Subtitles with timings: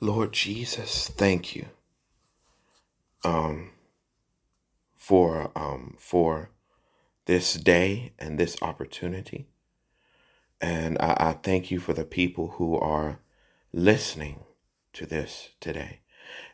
[0.00, 1.66] Lord Jesus, thank you
[3.24, 3.70] um,
[4.96, 6.50] for um, for
[7.26, 9.48] this day and this opportunity.
[10.60, 13.20] And I, I thank you for the people who are
[13.72, 14.40] listening
[14.92, 16.00] to this today.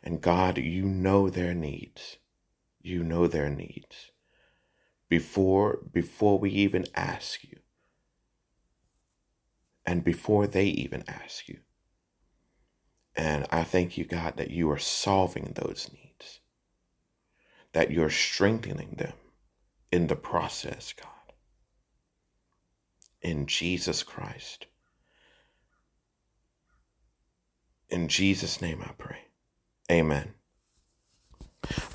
[0.03, 2.17] And God, you know their needs.
[2.81, 4.11] You know their needs.
[5.09, 7.59] Before before we even ask you.
[9.85, 11.59] And before they even ask you.
[13.15, 16.39] And I thank you, God, that you are solving those needs.
[17.73, 19.13] That you're strengthening them
[19.91, 21.09] in the process, God.
[23.21, 24.65] In Jesus Christ.
[27.89, 29.19] In Jesus' name I pray.
[29.91, 30.33] Amen.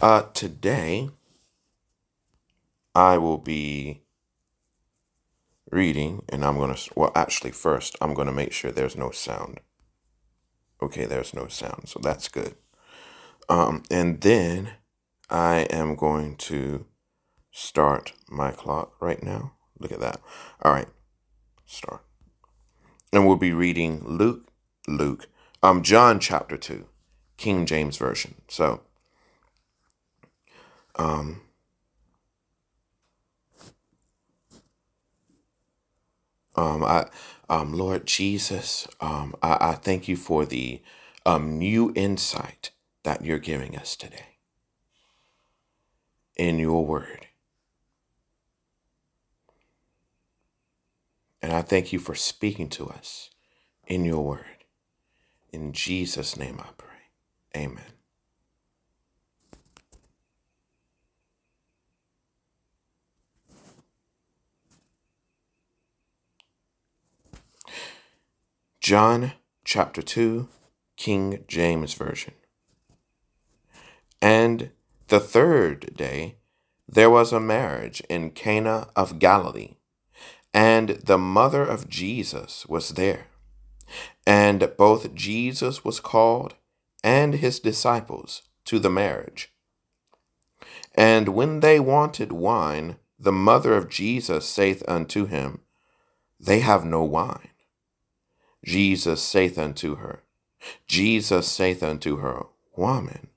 [0.00, 1.10] Uh, today,
[2.94, 4.02] I will be
[5.70, 9.10] reading, and I'm going to, well, actually, first, I'm going to make sure there's no
[9.10, 9.60] sound.
[10.80, 12.54] Okay, there's no sound, so that's good.
[13.48, 14.72] Um, and then
[15.28, 16.86] I am going to
[17.50, 19.52] start my clock right now.
[19.78, 20.20] Look at that.
[20.62, 20.88] All right,
[21.66, 22.02] start.
[23.12, 24.48] And we'll be reading Luke,
[24.86, 25.28] Luke,
[25.62, 26.86] um, John chapter 2,
[27.36, 28.34] King James Version.
[28.48, 28.82] So,
[30.96, 31.40] um,
[36.58, 37.08] um, I,
[37.50, 40.82] um, Lord Jesus, um, I, I thank you for the
[41.26, 42.72] um, new insight
[43.04, 44.38] that you're giving us today
[46.36, 47.28] in your word.
[51.42, 53.30] And I thank you for speaking to us
[53.86, 54.64] in your word.
[55.52, 56.88] In Jesus' name I pray.
[57.56, 57.97] Amen.
[68.88, 69.32] John
[69.66, 70.48] chapter 2,
[70.96, 72.32] King James Version.
[74.22, 74.70] And
[75.08, 76.36] the third day
[76.88, 79.74] there was a marriage in Cana of Galilee,
[80.54, 83.26] and the mother of Jesus was there.
[84.26, 86.54] And both Jesus was called
[87.04, 89.52] and his disciples to the marriage.
[90.94, 95.60] And when they wanted wine, the mother of Jesus saith unto him,
[96.40, 97.50] They have no wine.
[98.64, 100.22] Jesus saith unto her,
[100.86, 102.46] Jesus saith unto her,
[102.76, 103.28] Woman,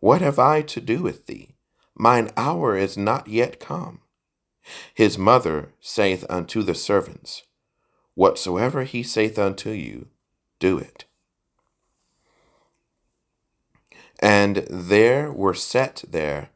[0.00, 1.54] what have I to do with thee?
[1.94, 4.00] Mine hour is not yet come.
[4.94, 7.44] His mother saith unto the servants,
[8.14, 10.08] Whatsoever he saith unto you,
[10.58, 11.04] do it.
[14.20, 16.50] And there were set there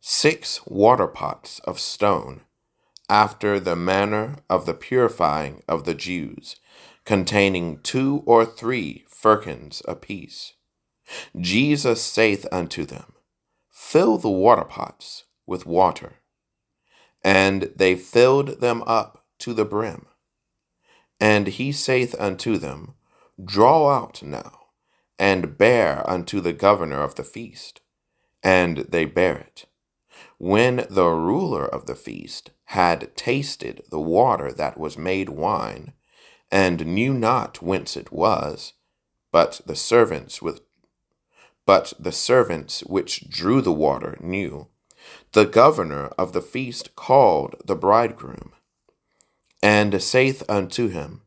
[0.00, 2.42] six water pots of stone,
[3.08, 6.56] after the manner of the purifying of the Jews,
[7.04, 10.54] containing two or three firkins apiece.
[11.40, 13.14] Jesus saith unto them,
[13.70, 16.16] Fill the water pots with water.
[17.24, 20.06] And they filled them up to the brim.
[21.18, 22.94] And he saith unto them,
[23.42, 24.52] Draw out now,
[25.18, 27.80] and bear unto the governor of the feast.
[28.42, 29.64] And they bear it.
[30.38, 35.90] When the ruler of the feast had tasted the water that was made wine,
[36.50, 38.74] and knew not whence it was,
[39.32, 40.60] but the servants with
[41.64, 44.68] but the servants which drew the water knew.
[45.32, 48.52] The governor of the feast called the bridegroom,
[49.62, 51.22] and saith unto him,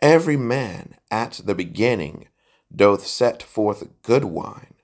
[0.00, 2.28] Every man at the beginning
[2.74, 4.74] doth set forth good wine,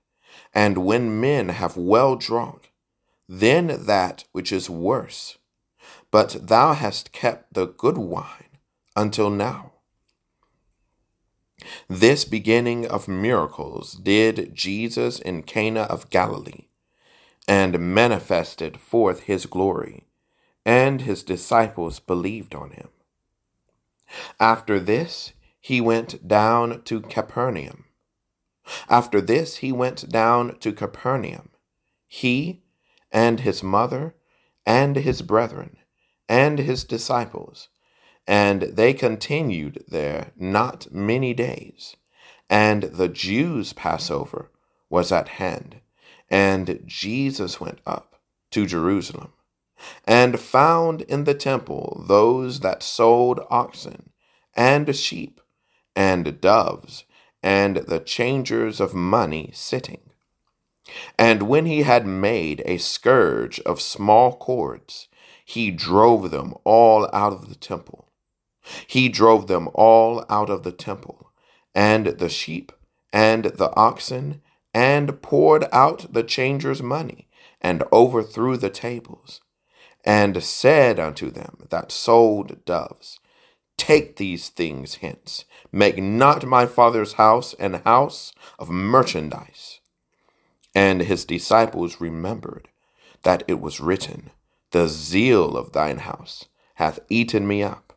[0.53, 2.73] and when men have well drunk,
[3.27, 5.39] then that which is worse.
[6.13, 8.59] But thou hast kept the good wine
[8.95, 9.73] until now.
[11.89, 16.67] This beginning of miracles did Jesus in Cana of Galilee,
[17.49, 20.07] and manifested forth his glory,
[20.67, 22.89] and his disciples believed on him.
[24.39, 27.87] After this, he went down to Capernaum.
[28.91, 31.51] After this, he went down to Capernaum,
[32.07, 32.65] he
[33.11, 34.15] and his mother
[34.67, 35.79] and his brethren
[36.29, 37.69] and his disciples
[38.27, 41.97] and they continued there not many days.
[42.49, 44.51] And the Jews' Passover
[44.89, 45.81] was at hand.
[46.31, 48.21] And Jesus went up
[48.51, 49.33] to Jerusalem,
[50.07, 54.11] and found in the temple those that sold oxen,
[54.55, 55.41] and sheep,
[55.97, 57.05] and doves,
[57.43, 60.01] and the changers of money sitting.
[61.19, 65.09] And when he had made a scourge of small cords,
[65.53, 68.03] he drove them all out of the temple
[68.87, 71.33] he drove them all out of the temple
[71.75, 72.73] and the sheep,
[73.13, 74.41] and the oxen,
[74.75, 77.29] and poured out the changers' money,
[77.61, 79.41] and overthrew the tables,
[80.05, 83.19] and said unto them that sold doves,
[83.77, 89.81] Take these things hence, make not my father's house an house of merchandise.
[90.75, 92.69] And his disciples remembered
[93.23, 94.31] that it was written,
[94.73, 97.93] The zeal of thine house hath eaten me up.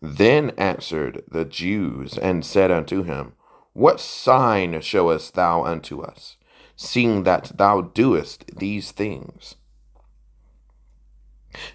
[0.00, 3.32] Then answered the Jews and said unto him,
[3.72, 6.36] What sign showest thou unto us,
[6.76, 9.56] seeing that thou doest these things?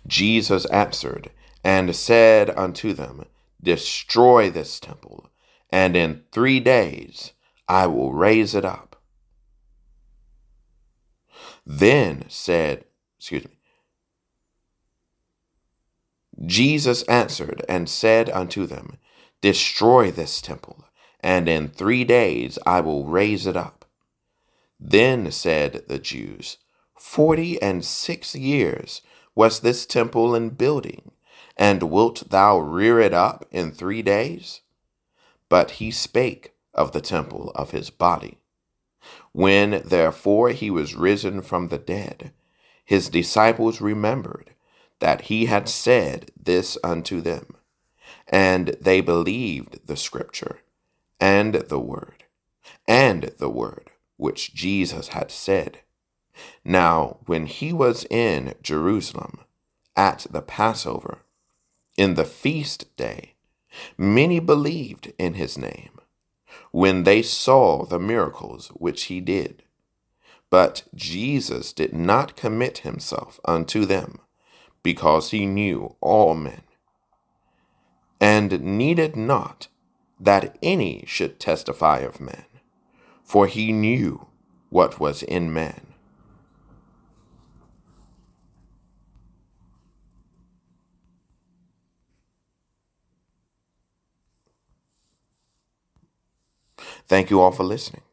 [0.06, 1.32] Jesus answered
[1.64, 3.26] and said unto them,
[3.62, 5.30] Destroy this temple,
[5.72, 7.34] and in three days
[7.68, 9.02] I will raise it up.
[11.66, 12.86] Then said,
[13.18, 13.57] excuse me,
[16.46, 18.98] Jesus answered and said unto them,
[19.42, 20.86] Destroy this temple,
[21.22, 23.86] and in three days I will raise it up.
[24.80, 26.58] Then said the Jews,
[26.96, 29.02] Forty and six years
[29.36, 31.12] was this temple in building,
[31.56, 34.62] and wilt thou rear it up in three days?
[35.50, 38.38] But he spake of the temple of his body.
[39.32, 42.34] When therefore he was risen from the dead,
[42.84, 44.54] his disciples remembered
[45.00, 47.46] that he had said this unto them.
[48.28, 50.60] And they believed the scripture
[51.20, 52.26] and the word,
[52.88, 55.80] and the word which Jesus had said.
[56.64, 59.40] Now, when he was in Jerusalem
[59.96, 61.20] at the Passover,
[61.98, 63.34] in the feast day,
[63.98, 66.00] many believed in his name,
[66.72, 69.64] when they saw the miracles which he did.
[70.50, 74.20] But Jesus did not commit himself unto them
[74.88, 76.62] because he knew all men,
[78.22, 79.68] and needed not
[80.20, 82.46] that any should testify of men,
[83.24, 84.28] for he knew
[84.70, 85.88] what was in man.
[97.08, 98.07] Thank you all for listening.